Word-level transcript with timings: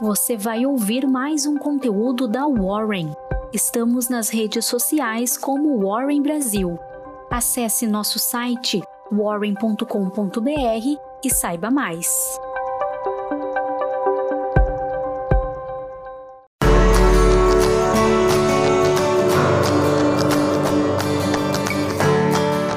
você 0.00 0.34
vai 0.34 0.64
ouvir 0.64 1.06
mais 1.06 1.44
um 1.44 1.58
conteúdo 1.58 2.26
da 2.26 2.46
Warren. 2.46 3.12
Estamos 3.52 4.08
nas 4.08 4.30
redes 4.30 4.64
sociais 4.64 5.36
como 5.36 5.78
Warren 5.86 6.22
Brasil. 6.22 6.78
Acesse 7.30 7.86
nosso 7.86 8.18
site 8.18 8.80
warren.com.br 9.12 10.46
e 11.22 11.30
saiba 11.30 11.70
mais. 11.70 12.08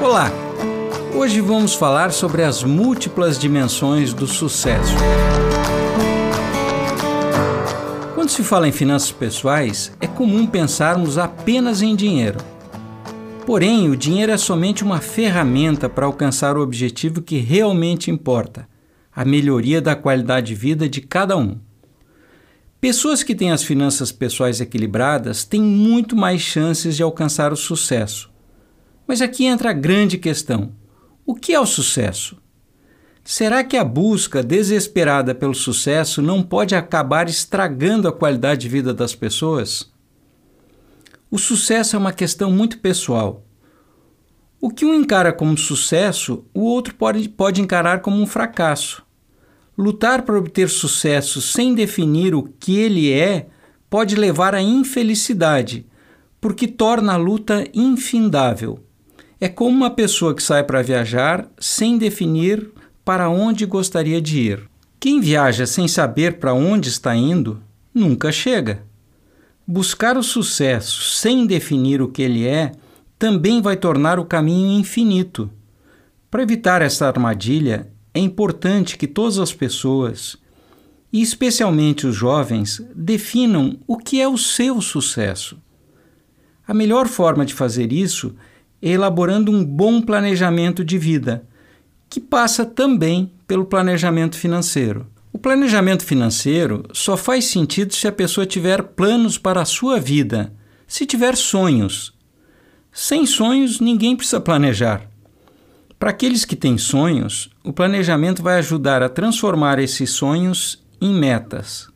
Olá! 0.02 0.30
Hoje 1.16 1.40
vamos 1.40 1.74
falar 1.74 2.12
sobre 2.12 2.42
as 2.42 2.62
múltiplas 2.62 3.38
dimensões 3.38 4.12
do 4.12 4.26
sucesso. 4.26 4.94
Se 8.34 8.42
fala 8.42 8.66
em 8.66 8.72
finanças 8.72 9.12
pessoais, 9.12 9.92
é 10.00 10.08
comum 10.08 10.44
pensarmos 10.44 11.18
apenas 11.18 11.82
em 11.82 11.94
dinheiro. 11.94 12.38
Porém, 13.46 13.88
o 13.88 13.96
dinheiro 13.96 14.32
é 14.32 14.36
somente 14.36 14.82
uma 14.82 15.00
ferramenta 15.00 15.88
para 15.88 16.04
alcançar 16.04 16.56
o 16.56 16.60
objetivo 16.60 17.22
que 17.22 17.38
realmente 17.38 18.10
importa: 18.10 18.68
a 19.14 19.24
melhoria 19.24 19.80
da 19.80 19.94
qualidade 19.94 20.48
de 20.48 20.54
vida 20.56 20.88
de 20.88 21.00
cada 21.00 21.36
um. 21.36 21.60
Pessoas 22.80 23.22
que 23.22 23.36
têm 23.36 23.52
as 23.52 23.62
finanças 23.62 24.10
pessoais 24.10 24.60
equilibradas 24.60 25.44
têm 25.44 25.62
muito 25.62 26.16
mais 26.16 26.40
chances 26.40 26.96
de 26.96 27.04
alcançar 27.04 27.52
o 27.52 27.56
sucesso. 27.56 28.32
Mas 29.06 29.22
aqui 29.22 29.44
entra 29.44 29.70
a 29.70 29.72
grande 29.72 30.18
questão: 30.18 30.72
o 31.24 31.36
que 31.36 31.54
é 31.54 31.60
o 31.60 31.66
sucesso? 31.66 32.36
Será 33.26 33.64
que 33.64 33.78
a 33.78 33.82
busca 33.82 34.42
desesperada 34.42 35.34
pelo 35.34 35.54
sucesso 35.54 36.20
não 36.20 36.42
pode 36.42 36.74
acabar 36.74 37.26
estragando 37.26 38.06
a 38.06 38.12
qualidade 38.12 38.60
de 38.60 38.68
vida 38.68 38.92
das 38.92 39.14
pessoas? 39.14 39.90
O 41.30 41.38
sucesso 41.38 41.96
é 41.96 41.98
uma 41.98 42.12
questão 42.12 42.50
muito 42.50 42.78
pessoal. 42.80 43.42
O 44.60 44.68
que 44.68 44.84
um 44.84 44.92
encara 44.92 45.32
como 45.32 45.56
sucesso, 45.56 46.44
o 46.52 46.60
outro 46.60 46.94
pode, 46.94 47.26
pode 47.30 47.62
encarar 47.62 48.02
como 48.02 48.20
um 48.20 48.26
fracasso. 48.26 49.02
Lutar 49.76 50.22
para 50.22 50.38
obter 50.38 50.68
sucesso 50.68 51.40
sem 51.40 51.74
definir 51.74 52.34
o 52.34 52.42
que 52.42 52.76
ele 52.76 53.10
é 53.10 53.46
pode 53.88 54.16
levar 54.16 54.54
à 54.54 54.60
infelicidade, 54.60 55.86
porque 56.42 56.68
torna 56.68 57.14
a 57.14 57.16
luta 57.16 57.66
infindável. 57.72 58.84
É 59.40 59.48
como 59.48 59.74
uma 59.74 59.90
pessoa 59.90 60.34
que 60.34 60.42
sai 60.42 60.62
para 60.62 60.82
viajar 60.82 61.50
sem 61.58 61.96
definir 61.96 62.70
para 63.04 63.28
onde 63.28 63.66
gostaria 63.66 64.20
de 64.20 64.40
ir. 64.40 64.68
Quem 64.98 65.20
viaja 65.20 65.66
sem 65.66 65.86
saber 65.86 66.38
para 66.38 66.54
onde 66.54 66.88
está 66.88 67.14
indo 67.14 67.62
nunca 67.92 68.32
chega. 68.32 68.82
Buscar 69.66 70.16
o 70.16 70.22
sucesso 70.22 71.02
sem 71.02 71.46
definir 71.46 72.00
o 72.00 72.08
que 72.08 72.22
ele 72.22 72.46
é 72.46 72.72
também 73.18 73.60
vai 73.60 73.76
tornar 73.76 74.18
o 74.18 74.24
caminho 74.24 74.78
infinito. 74.78 75.50
Para 76.30 76.42
evitar 76.42 76.82
essa 76.82 77.06
armadilha, 77.06 77.90
é 78.12 78.18
importante 78.18 78.96
que 78.96 79.06
todas 79.06 79.38
as 79.38 79.52
pessoas, 79.52 80.36
e 81.12 81.20
especialmente 81.20 82.06
os 82.06 82.16
jovens, 82.16 82.82
definam 82.94 83.78
o 83.86 83.98
que 83.98 84.20
é 84.20 84.28
o 84.28 84.38
seu 84.38 84.80
sucesso. 84.80 85.58
A 86.66 86.72
melhor 86.72 87.06
forma 87.06 87.44
de 87.44 87.52
fazer 87.52 87.92
isso 87.92 88.34
é 88.80 88.90
elaborando 88.90 89.52
um 89.52 89.64
bom 89.64 90.00
planejamento 90.00 90.84
de 90.84 90.98
vida 90.98 91.46
que 92.08 92.20
passa 92.20 92.64
também 92.64 93.32
pelo 93.46 93.64
planejamento 93.64 94.36
financeiro. 94.36 95.06
O 95.32 95.38
planejamento 95.38 96.04
financeiro 96.04 96.84
só 96.92 97.16
faz 97.16 97.46
sentido 97.46 97.92
se 97.92 98.06
a 98.06 98.12
pessoa 98.12 98.46
tiver 98.46 98.82
planos 98.82 99.36
para 99.36 99.60
a 99.60 99.64
sua 99.64 99.98
vida, 99.98 100.52
se 100.86 101.04
tiver 101.04 101.36
sonhos. 101.36 102.14
Sem 102.92 103.26
sonhos, 103.26 103.80
ninguém 103.80 104.14
precisa 104.14 104.40
planejar. 104.40 105.10
Para 105.98 106.10
aqueles 106.10 106.44
que 106.44 106.54
têm 106.54 106.78
sonhos, 106.78 107.50
o 107.64 107.72
planejamento 107.72 108.42
vai 108.42 108.58
ajudar 108.58 109.02
a 109.02 109.08
transformar 109.08 109.78
esses 109.78 110.10
sonhos 110.10 110.84
em 111.00 111.12
metas. 111.12 111.88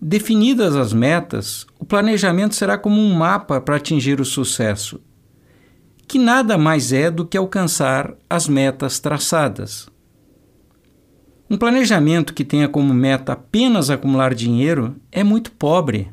Definidas 0.00 0.76
as 0.76 0.92
metas, 0.92 1.66
o 1.78 1.84
planejamento 1.84 2.54
será 2.54 2.78
como 2.78 3.00
um 3.00 3.14
mapa 3.14 3.60
para 3.60 3.76
atingir 3.76 4.20
o 4.20 4.24
sucesso 4.24 5.00
que 6.12 6.18
nada 6.18 6.58
mais 6.58 6.92
é 6.92 7.10
do 7.10 7.24
que 7.24 7.38
alcançar 7.38 8.12
as 8.28 8.46
metas 8.46 9.00
traçadas. 9.00 9.88
Um 11.48 11.56
planejamento 11.56 12.34
que 12.34 12.44
tenha 12.44 12.68
como 12.68 12.92
meta 12.92 13.32
apenas 13.32 13.88
acumular 13.88 14.34
dinheiro 14.34 14.94
é 15.10 15.24
muito 15.24 15.50
pobre. 15.52 16.12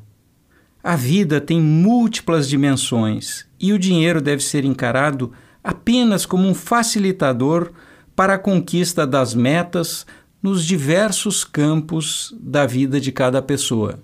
A 0.82 0.96
vida 0.96 1.42
tem 1.42 1.60
múltiplas 1.60 2.48
dimensões 2.48 3.46
e 3.60 3.74
o 3.74 3.78
dinheiro 3.78 4.22
deve 4.22 4.42
ser 4.42 4.64
encarado 4.64 5.34
apenas 5.62 6.26
como 6.26 6.48
um 6.48 6.54
facilitador 6.54 7.70
para 8.16 8.36
a 8.36 8.40
conquista 8.40 9.06
das 9.06 9.34
metas 9.34 10.06
nos 10.42 10.64
diversos 10.64 11.44
campos 11.44 12.34
da 12.40 12.66
vida 12.66 13.02
de 13.02 13.12
cada 13.12 13.42
pessoa. 13.42 14.00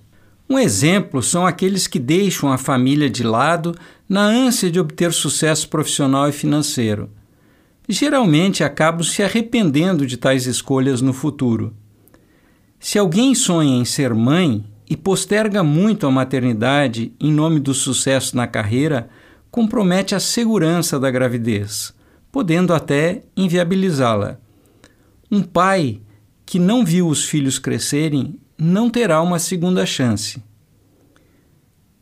Um 0.50 0.59
exemplo 0.59 1.23
são 1.23 1.47
aqueles 1.47 1.88
que 1.88 2.00
deixam 2.00 2.51
a 2.51 2.57
família 2.57 3.09
de 3.09 3.23
lado 3.23 3.73
na 4.08 4.26
ânsia 4.26 4.70
de 4.70 4.80
obter 4.80 5.12
sucesso 5.12 5.68
profissional 5.70 6.30
e 6.30 6.32
financeiro. 6.32 7.10
Geralmente 7.88 8.64
acabam 8.64 9.04
se 9.04 9.24
arrependendo 9.24 10.06
de 10.06 10.18
tais 10.18 10.46
escolhas 10.46 11.02
no 11.02 11.14
futuro. 11.14 11.74
Se 12.80 13.00
alguém 13.00 13.34
sonha 13.34 13.78
em 13.78 13.86
ser 13.86 14.14
mãe 14.14 14.64
e 14.90 14.96
posterga 14.96 15.64
muito 15.64 16.06
a 16.06 16.12
maternidade 16.12 17.14
em 17.20 17.32
nome 17.32 17.60
do 17.60 17.74
sucesso 17.74 18.36
na 18.36 18.48
carreira, 18.48 19.10
compromete 19.50 20.14
a 20.14 20.20
segurança 20.20 21.00
da 21.00 21.10
gravidez, 21.10 21.94
podendo 22.32 22.74
até 22.74 23.24
inviabilizá-la. 23.36 24.38
Um 25.32 25.42
pai 25.42 26.02
que 26.46 26.60
não 26.60 26.86
viu 26.86 27.08
os 27.08 27.26
filhos 27.26 27.58
crescerem 27.58 28.40
não 28.58 28.90
terá 28.90 29.22
uma 29.22 29.40
segunda 29.40 29.86
chance. 29.86 30.42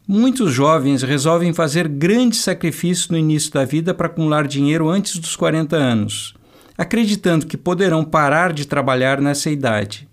Muitos 0.06 0.52
jovens 0.52 1.02
resolvem 1.02 1.53
fazer 1.53 1.88
grandes 1.88 2.40
sacrifícios 2.40 3.08
no 3.08 3.18
início 3.18 3.50
da 3.53 3.64
vida 3.64 3.94
para 3.94 4.08
acumular 4.08 4.46
dinheiro 4.46 4.90
antes 4.90 5.18
dos 5.18 5.34
40 5.38 5.78
anos, 5.78 6.34
acreditando 6.78 7.47
que 7.47 7.56
poderão 7.56 8.03
parar 8.03 8.52
de 8.52 8.68
trabalhar 8.68 9.22
nessa 9.22 9.50
idade. 9.50 10.09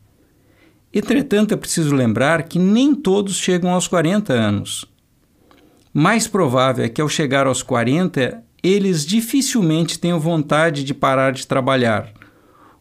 Entretanto, 0.95 1.55
é 1.55 1.57
preciso 1.57 1.93
lembrar 1.93 2.45
que 2.45 2.57
nem 2.57 2.95
todos 2.95 3.35
chegam 3.35 3.71
aos 3.73 3.89
40 3.89 4.33
anos. 4.33 4.85
Mais 5.93 6.29
provável 6.29 6.85
é 6.85 6.89
que, 6.89 7.01
ao 7.01 7.09
chegar 7.09 7.49
aos 7.49 7.61
40, 7.61 8.45
eles 8.63 9.05
dificilmente 9.05 9.99
tenham 9.99 10.21
vontade 10.21 10.85
de 10.85 10.95
parar 10.95 11.33
de 11.33 11.49
trabalhar, 11.49 12.13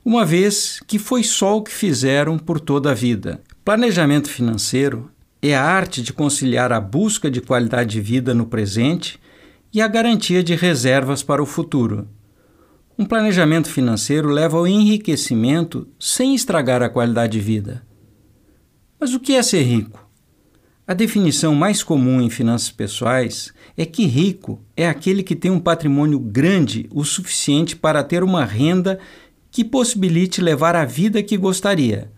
uma 0.05 0.23
vez 0.23 0.79
que 0.85 0.99
foi 0.99 1.23
só 1.23 1.57
o 1.57 1.63
que 1.63 1.71
fizeram 1.71 2.37
por 2.37 2.59
toda 2.59 2.91
a 2.91 2.95
vida. 2.95 3.41
Planejamento 3.65 4.29
financeiro 4.29 5.09
é 5.41 5.55
a 5.55 5.63
arte 5.63 6.01
de 6.01 6.11
conciliar 6.11 6.71
a 6.71 6.81
busca 6.81 7.31
de 7.31 7.39
qualidade 7.39 7.91
de 7.91 8.01
vida 8.01 8.33
no 8.33 8.45
presente 8.45 9.19
e 9.73 9.81
a 9.81 9.87
garantia 9.87 10.43
de 10.43 10.53
reservas 10.53 11.23
para 11.23 11.41
o 11.41 11.45
futuro. 11.45 12.07
Um 12.97 13.05
planejamento 13.05 13.69
financeiro 13.69 14.29
leva 14.29 14.57
ao 14.57 14.67
enriquecimento 14.67 15.87
sem 15.97 16.35
estragar 16.35 16.81
a 16.83 16.89
qualidade 16.89 17.33
de 17.33 17.39
vida. 17.39 17.85
Mas 18.99 19.13
o 19.13 19.19
que 19.19 19.33
é 19.33 19.41
ser 19.41 19.61
rico? 19.63 20.05
A 20.85 20.93
definição 20.93 21.55
mais 21.55 21.83
comum 21.83 22.19
em 22.19 22.29
finanças 22.29 22.71
pessoais 22.71 23.53
é 23.77 23.85
que 23.85 24.05
rico 24.05 24.59
é 24.75 24.89
aquele 24.89 25.23
que 25.23 25.35
tem 25.35 25.51
um 25.51 25.59
patrimônio 25.59 26.19
grande 26.19 26.89
o 26.91 27.05
suficiente 27.05 27.75
para 27.75 28.03
ter 28.03 28.23
uma 28.23 28.43
renda 28.43 28.99
que 29.49 29.63
possibilite 29.63 30.41
levar 30.41 30.75
a 30.75 30.83
vida 30.83 31.23
que 31.23 31.37
gostaria 31.37 32.11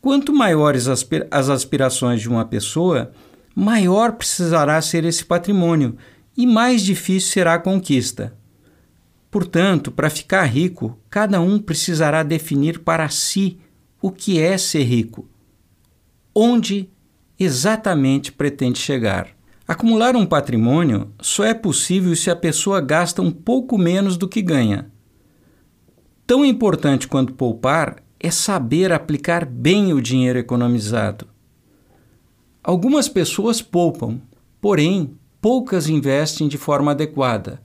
Quanto 0.00 0.32
maiores 0.32 0.88
as 0.88 1.48
aspirações 1.50 2.20
de 2.22 2.28
uma 2.28 2.44
pessoa, 2.44 3.12
maior 3.54 4.12
precisará 4.12 4.80
ser 4.80 5.04
esse 5.04 5.24
patrimônio 5.24 5.96
e 6.36 6.46
mais 6.46 6.82
difícil 6.82 7.30
será 7.30 7.54
a 7.54 7.58
conquista. 7.58 8.34
Portanto, 9.30 9.92
para 9.92 10.08
ficar 10.08 10.44
rico, 10.44 10.98
cada 11.10 11.40
um 11.40 11.58
precisará 11.58 12.22
definir 12.22 12.80
para 12.80 13.08
si 13.10 13.58
o 14.00 14.10
que 14.10 14.40
é 14.40 14.56
ser 14.56 14.82
rico, 14.84 15.28
onde 16.34 16.88
exatamente 17.38 18.32
pretende 18.32 18.78
chegar. 18.78 19.28
Acumular 19.68 20.16
um 20.16 20.26
patrimônio 20.26 21.12
só 21.20 21.44
é 21.44 21.54
possível 21.54 22.16
se 22.16 22.30
a 22.30 22.34
pessoa 22.34 22.80
gasta 22.80 23.22
um 23.22 23.30
pouco 23.30 23.78
menos 23.78 24.16
do 24.16 24.26
que 24.26 24.42
ganha. 24.42 24.90
Tão 26.26 26.44
importante 26.44 27.06
quanto 27.06 27.34
poupar 27.34 28.02
é 28.20 28.30
saber 28.30 28.92
aplicar 28.92 29.46
bem 29.46 29.94
o 29.94 30.02
dinheiro 30.02 30.38
economizado. 30.38 31.26
Algumas 32.62 33.08
pessoas 33.08 33.62
poupam, 33.62 34.20
porém, 34.60 35.16
poucas 35.40 35.88
investem 35.88 36.46
de 36.46 36.58
forma 36.58 36.90
adequada. 36.90 37.62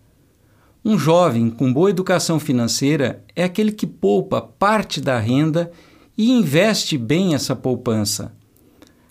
Um 0.83 0.97
jovem 0.97 1.49
com 1.49 1.73
boa 1.73 1.89
educação 1.89 2.39
financeira 2.39 3.21
é 3.35 3.43
aquele 3.43 3.73
que 3.73 3.85
poupa 3.85 4.41
parte 4.41 5.01
da 5.01 5.19
renda 5.19 5.71
e 6.17 6.31
investe 6.31 6.97
bem 6.97 7.35
essa 7.35 7.55
poupança. 7.55 8.33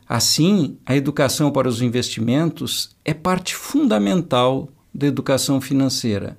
Assim, 0.09 0.79
a 0.87 0.97
educação 0.97 1.51
para 1.51 1.69
os 1.69 1.83
investimentos 1.83 2.97
é 3.05 3.13
parte 3.13 3.55
fundamental 3.55 4.69
da 4.95 5.07
educação 5.07 5.61
financeira. 5.61 6.39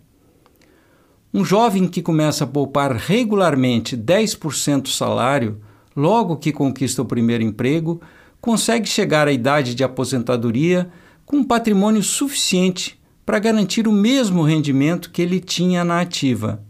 Um 1.36 1.44
jovem 1.44 1.86
que 1.86 2.02
começa 2.02 2.46
a 2.46 2.48
poupar 2.48 2.96
regularmente 2.96 3.98
10% 3.98 4.84
do 4.84 4.88
salário, 4.88 5.60
logo 5.94 6.38
que 6.38 6.54
conquista 6.54 7.02
o 7.02 7.06
primeiro 7.06 7.44
emprego, 7.44 8.00
consegue 8.40 8.88
chegar 8.88 9.28
à 9.28 9.34
idade 9.34 9.76
de 9.76 9.84
aposentadoria 9.84 10.90
com 11.26 11.36
um 11.36 11.44
patrimônio 11.44 12.02
suficiente 12.02 12.98
para 13.26 13.38
garantir 13.38 13.86
o 13.86 13.92
mesmo 13.92 14.44
rendimento 14.44 15.12
que 15.12 15.22
ele 15.22 15.42
tinha 15.42 15.84
na 15.84 16.00
ativa. 16.00 16.64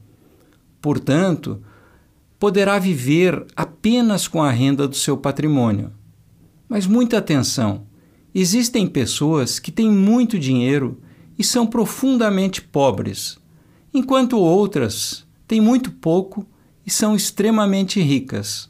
Portanto, 0.81 1.61
poderá 2.39 2.79
viver 2.79 3.45
apenas 3.55 4.27
com 4.27 4.41
a 4.41 4.49
renda 4.49 4.87
do 4.87 4.95
seu 4.95 5.15
patrimônio. 5.15 5.91
Mas 6.67 6.87
muita 6.87 7.19
atenção! 7.19 7.85
Existem 8.33 8.87
pessoas 8.87 9.59
que 9.59 9.71
têm 9.71 9.91
muito 9.91 10.39
dinheiro 10.39 10.99
e 11.37 11.43
são 11.43 11.67
profundamente 11.67 12.63
pobres, 12.63 13.37
enquanto 13.97 14.37
outras 14.37 15.25
têm 15.47 15.61
muito 15.61 15.89
pouco 15.89 16.45
e 16.85 16.91
são 16.91 17.15
extremamente 17.15 18.01
ricas. 18.01 18.69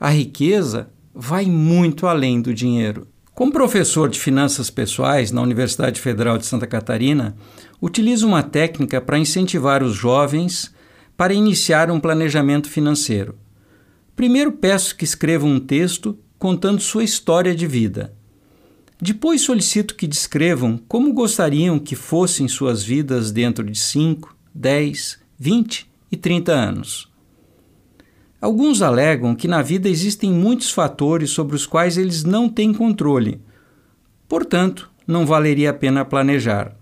A 0.00 0.08
riqueza 0.08 0.88
vai 1.14 1.44
muito 1.44 2.06
além 2.06 2.40
do 2.40 2.54
dinheiro. 2.54 3.06
Como 3.34 3.52
professor 3.52 4.08
de 4.08 4.18
finanças 4.18 4.70
pessoais 4.70 5.30
na 5.30 5.42
Universidade 5.42 6.00
Federal 6.00 6.38
de 6.38 6.46
Santa 6.46 6.66
Catarina, 6.66 7.36
utilizo 7.80 8.26
uma 8.26 8.42
técnica 8.42 8.98
para 8.98 9.18
incentivar 9.18 9.82
os 9.82 9.94
jovens 9.94 10.74
para 11.16 11.34
iniciar 11.34 11.90
um 11.90 12.00
planejamento 12.00 12.68
financeiro. 12.68 13.36
Primeiro 14.14 14.52
peço 14.52 14.96
que 14.96 15.04
escrevam 15.04 15.50
um 15.50 15.60
texto 15.60 16.18
contando 16.38 16.80
sua 16.80 17.04
história 17.04 17.54
de 17.54 17.66
vida. 17.66 18.14
Depois 19.00 19.42
solicito 19.42 19.94
que 19.94 20.06
descrevam 20.06 20.78
como 20.88 21.12
gostariam 21.12 21.78
que 21.78 21.94
fossem 21.94 22.48
suas 22.48 22.82
vidas 22.82 23.30
dentro 23.30 23.64
de 23.64 23.78
5, 23.78 24.35
10, 24.58 25.18
20 25.38 25.86
e 26.10 26.16
30 26.16 26.50
anos. 26.50 27.12
Alguns 28.40 28.80
alegam 28.80 29.34
que 29.34 29.46
na 29.46 29.60
vida 29.60 29.86
existem 29.86 30.32
muitos 30.32 30.70
fatores 30.70 31.28
sobre 31.28 31.54
os 31.54 31.66
quais 31.66 31.98
eles 31.98 32.24
não 32.24 32.48
têm 32.48 32.72
controle. 32.72 33.38
Portanto, 34.26 34.90
não 35.06 35.26
valeria 35.26 35.70
a 35.70 35.74
pena 35.74 36.06
planejar. 36.06 36.74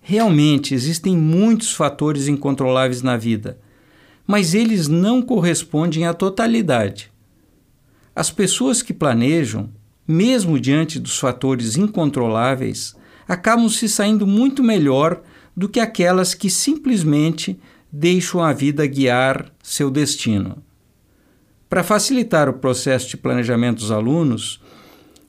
Realmente 0.00 0.72
existem 0.72 1.14
muitos 1.14 1.74
fatores 1.74 2.28
incontroláveis 2.28 3.02
na 3.02 3.18
vida, 3.18 3.58
mas 4.26 4.54
eles 4.54 4.88
não 4.88 5.20
correspondem 5.20 6.06
à 6.06 6.14
totalidade. 6.14 7.12
As 8.14 8.30
pessoas 8.30 8.80
que 8.80 8.94
planejam, 8.94 9.68
mesmo 10.08 10.58
diante 10.58 10.98
dos 10.98 11.18
fatores 11.18 11.76
incontroláveis, 11.76 12.96
acabam 13.28 13.68
se 13.68 13.86
saindo 13.86 14.26
muito 14.26 14.62
melhor 14.62 15.22
do 15.56 15.68
que 15.68 15.80
aquelas 15.80 16.34
que 16.34 16.50
simplesmente 16.50 17.58
deixam 17.90 18.42
a 18.42 18.52
vida 18.52 18.86
guiar 18.86 19.50
seu 19.62 19.90
destino. 19.90 20.62
Para 21.68 21.82
facilitar 21.82 22.48
o 22.48 22.54
processo 22.54 23.08
de 23.08 23.16
planejamento 23.16 23.78
dos 23.78 23.90
alunos, 23.90 24.60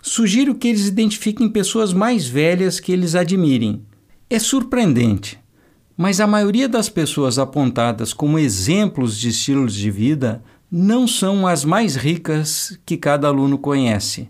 sugiro 0.01 0.53
que 0.53 0.67
eles 0.67 0.87
identifiquem 0.87 1.49
pessoas 1.49 1.93
mais 1.93 2.27
velhas 2.27 2.79
que 2.79 2.91
eles 2.91 3.15
admirem. 3.15 3.81
É 4.29 4.37
surpreendente, 4.37 5.39
mas 5.95 6.19
a 6.19 6.27
maioria 6.27 6.67
das 6.67 6.89
pessoas 6.89 7.39
apontadas 7.39 8.13
como 8.13 8.37
exemplos 8.37 9.17
de 9.17 9.29
estilos 9.29 9.73
de 9.73 9.89
vida 9.89 10.43
não 10.69 11.07
são 11.07 11.47
as 11.47 11.63
mais 11.63 11.95
ricas 11.95 12.77
que 12.85 12.97
cada 12.97 13.27
aluno 13.27 13.57
conhece. 13.57 14.29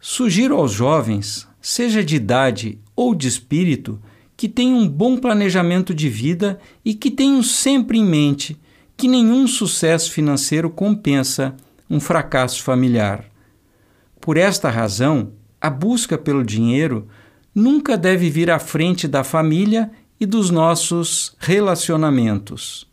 Sugiro 0.00 0.56
aos 0.56 0.72
jovens, 0.72 1.48
seja 1.60 2.04
de 2.04 2.16
idade 2.16 2.78
ou 2.94 3.14
de 3.14 3.28
espírito, 3.28 4.00
que 4.38 4.48
tenham 4.48 4.78
um 4.78 4.88
bom 4.88 5.16
planejamento 5.16 5.92
de 5.92 6.08
vida 6.08 6.60
e 6.84 6.94
que 6.94 7.10
tenham 7.10 7.42
sempre 7.42 7.98
em 7.98 8.04
mente 8.04 8.56
que 8.96 9.08
nenhum 9.08 9.48
sucesso 9.48 10.12
financeiro 10.12 10.70
compensa 10.70 11.56
um 11.90 11.98
fracasso 11.98 12.62
familiar. 12.62 13.24
Por 14.20 14.36
esta 14.36 14.70
razão, 14.70 15.32
a 15.60 15.68
busca 15.68 16.16
pelo 16.16 16.44
dinheiro 16.44 17.08
nunca 17.52 17.98
deve 17.98 18.30
vir 18.30 18.48
à 18.48 18.60
frente 18.60 19.08
da 19.08 19.24
família 19.24 19.90
e 20.20 20.24
dos 20.24 20.50
nossos 20.50 21.34
relacionamentos. 21.40 22.88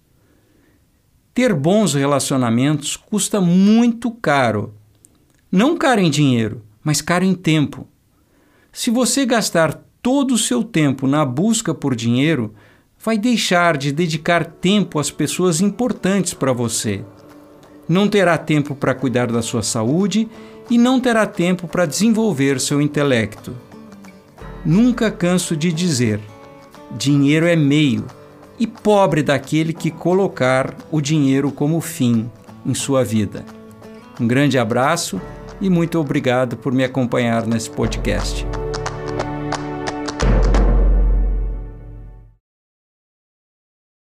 Ter 1.32 1.54
bons 1.54 1.94
relacionamentos 1.94 2.98
custa 2.98 3.40
muito 3.40 4.10
caro. 4.10 4.74
Não 5.52 5.78
caro 5.78 6.02
em 6.02 6.10
dinheiro, 6.10 6.64
mas 6.84 7.02
caro 7.02 7.24
em 7.24 7.36
tempo. 7.36 7.88
Se 8.74 8.90
você 8.90 9.28
gastar 9.28 9.85
todo 10.06 10.36
o 10.36 10.38
seu 10.38 10.64
tempo 10.64 11.08
na 11.08 11.26
busca 11.26 11.74
por 11.74 11.96
dinheiro, 11.96 12.54
vai 13.04 13.18
deixar 13.18 13.76
de 13.76 13.92
dedicar 13.92 14.46
tempo 14.46 15.00
às 15.00 15.10
pessoas 15.10 15.62
importantes 15.62 16.32
para 16.32 16.54
você. 16.54 17.04
Não 17.90 18.08
terá 18.08 18.38
tempo 18.38 18.76
para 18.76 18.94
cuidar 18.94 19.32
da 19.32 19.42
sua 19.42 19.64
saúde 19.64 20.30
e 20.70 20.78
não 20.78 21.00
terá 21.00 21.26
tempo 21.26 21.68
para 21.68 21.88
desenvolver 21.88 22.60
seu 22.60 22.80
intelecto. 22.80 23.56
Nunca 24.64 25.10
canso 25.10 25.58
de 25.58 25.74
dizer: 25.74 26.20
dinheiro 26.96 27.48
é 27.48 27.56
meio, 27.56 28.06
e 28.60 28.68
pobre 28.68 29.24
daquele 29.24 29.74
que 29.74 29.90
colocar 29.90 30.76
o 30.92 31.02
dinheiro 31.02 31.52
como 31.52 31.82
fim 31.82 32.30
em 32.64 32.76
sua 32.76 33.04
vida. 33.04 33.44
Um 34.22 34.28
grande 34.28 34.60
abraço 34.60 35.20
e 35.60 35.68
muito 35.68 36.00
obrigado 36.00 36.56
por 36.58 36.72
me 36.72 36.84
acompanhar 36.84 37.48
nesse 37.48 37.72
podcast. 37.72 38.46